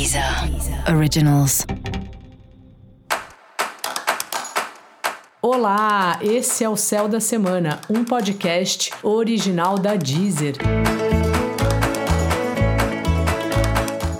[0.00, 0.24] Deezer
[0.96, 1.66] Originals.
[5.42, 10.54] Olá, esse é o Céu da Semana, um podcast original da Deezer.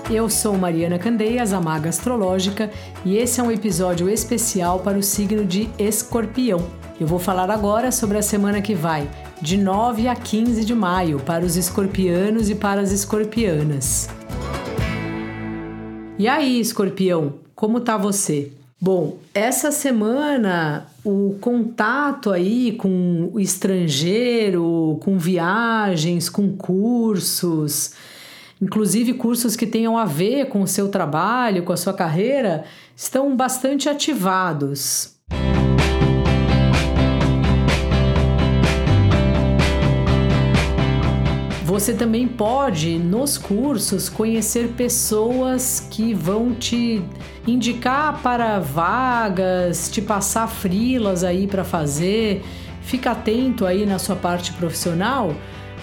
[0.07, 2.69] Eu sou Mariana Candeias, a maga astrológica,
[3.03, 6.63] e esse é um episódio especial para o signo de Escorpião.
[6.99, 9.09] Eu vou falar agora sobre a semana que vai,
[9.41, 14.07] de 9 a 15 de maio, para os escorpianos e para as escorpianas.
[16.21, 18.51] E aí, escorpião, como tá você?
[18.79, 27.93] Bom, essa semana o contato aí com o estrangeiro, com viagens, com cursos,
[28.61, 33.35] inclusive cursos que tenham a ver com o seu trabalho, com a sua carreira, estão
[33.35, 35.15] bastante ativados.
[41.81, 47.01] Você também pode, nos cursos, conhecer pessoas que vão te
[47.47, 52.43] indicar para vagas, te passar frilas aí para fazer.
[52.83, 55.33] Fica atento aí na sua parte profissional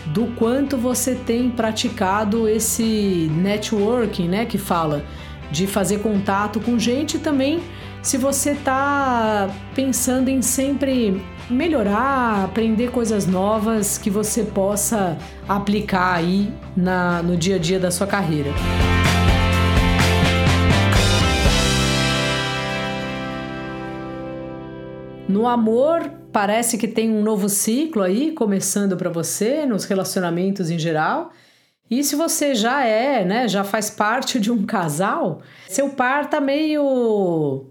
[0.06, 5.04] do quanto você tem praticado esse networking, né, que fala
[5.50, 7.60] de fazer contato com gente também.
[8.02, 15.16] Se você está pensando em sempre melhorar, aprender coisas novas que você possa
[15.48, 18.50] aplicar aí na, no dia a dia da sua carreira.
[25.28, 30.78] No amor, parece que tem um novo ciclo aí começando para você, nos relacionamentos em
[30.78, 31.32] geral.
[31.90, 36.40] E se você já é, né, já faz parte de um casal, seu par tá
[36.40, 37.66] meio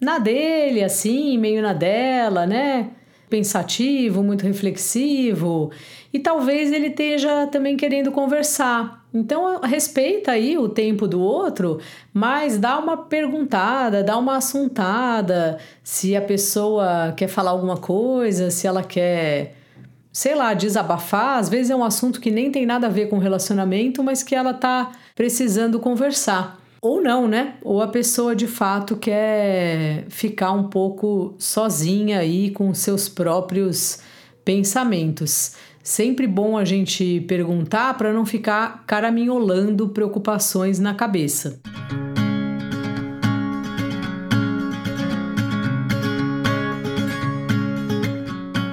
[0.00, 2.90] na dele, assim, meio na dela, né?
[3.32, 5.70] Pensativo, muito reflexivo
[6.12, 9.06] e talvez ele esteja também querendo conversar.
[9.14, 11.80] Então respeita aí o tempo do outro,
[12.12, 18.66] mas dá uma perguntada, dá uma assuntada, se a pessoa quer falar alguma coisa, se
[18.66, 19.54] ela quer,
[20.12, 23.16] sei lá, desabafar, às vezes é um assunto que nem tem nada a ver com
[23.16, 26.61] relacionamento, mas que ela tá precisando conversar.
[26.84, 27.54] Ou não, né?
[27.62, 34.00] Ou a pessoa de fato quer ficar um pouco sozinha aí com seus próprios
[34.44, 35.54] pensamentos.
[35.80, 41.60] Sempre bom a gente perguntar para não ficar caraminholando preocupações na cabeça.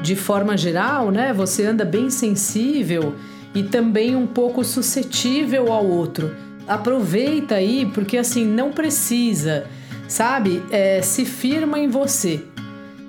[0.01, 3.13] De forma geral, né, você anda bem sensível
[3.53, 9.65] e também um pouco suscetível ao outro aproveita aí, porque assim, não precisa,
[10.07, 10.63] sabe?
[10.69, 12.43] É, se firma em você.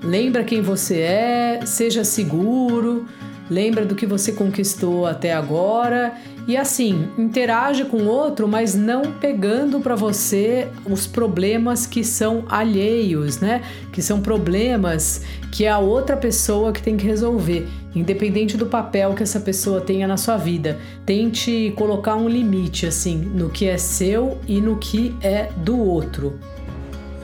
[0.03, 3.07] Lembra quem você é, seja seguro,
[3.51, 6.15] lembra do que você conquistou até agora
[6.47, 12.45] e assim, interage com o outro, mas não pegando para você os problemas que são
[12.49, 13.63] alheios, né?
[13.93, 15.23] Que são problemas
[15.53, 19.81] que é a outra pessoa que tem que resolver, independente do papel que essa pessoa
[19.81, 20.79] tenha na sua vida.
[21.05, 26.39] Tente colocar um limite assim no que é seu e no que é do outro.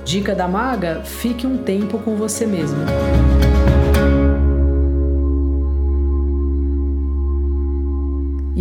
[0.05, 2.79] Dica da maga: fique um tempo com você mesmo.